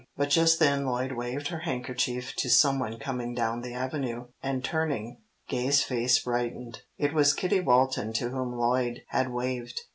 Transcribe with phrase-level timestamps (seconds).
[0.17, 4.63] But just then Lloyd waved her handkerchief to some one coming down the avenue, and
[4.63, 6.81] turning, Gay's face brightened.
[6.97, 9.79] It was Kitty Walton to whom Lloyd had waved.